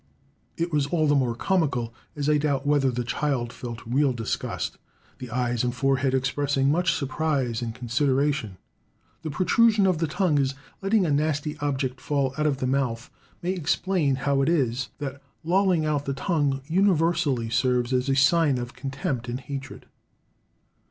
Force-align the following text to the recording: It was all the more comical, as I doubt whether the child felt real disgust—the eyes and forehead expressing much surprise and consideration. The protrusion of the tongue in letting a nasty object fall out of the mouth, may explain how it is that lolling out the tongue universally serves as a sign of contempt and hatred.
It 0.57 0.73
was 0.73 0.87
all 0.87 1.05
the 1.05 1.13
more 1.13 1.35
comical, 1.35 1.93
as 2.15 2.27
I 2.27 2.39
doubt 2.39 2.65
whether 2.65 2.89
the 2.89 3.03
child 3.03 3.53
felt 3.53 3.85
real 3.85 4.13
disgust—the 4.13 5.29
eyes 5.29 5.63
and 5.63 5.75
forehead 5.75 6.15
expressing 6.15 6.71
much 6.71 6.95
surprise 6.95 7.61
and 7.61 7.75
consideration. 7.75 8.57
The 9.21 9.29
protrusion 9.29 9.85
of 9.85 9.99
the 9.99 10.07
tongue 10.07 10.39
in 10.39 10.47
letting 10.81 11.05
a 11.05 11.11
nasty 11.11 11.55
object 11.59 12.01
fall 12.01 12.33
out 12.35 12.47
of 12.47 12.57
the 12.57 12.65
mouth, 12.65 13.11
may 13.43 13.51
explain 13.51 14.15
how 14.15 14.41
it 14.41 14.49
is 14.49 14.89
that 14.97 15.21
lolling 15.43 15.85
out 15.85 16.05
the 16.05 16.15
tongue 16.15 16.63
universally 16.65 17.51
serves 17.51 17.93
as 17.93 18.09
a 18.09 18.15
sign 18.15 18.57
of 18.57 18.73
contempt 18.73 19.29
and 19.29 19.39
hatred. 19.41 19.85